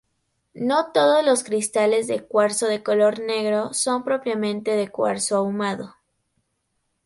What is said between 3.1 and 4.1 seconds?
negro son